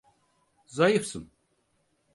[0.65, 1.31] Zayıfsın.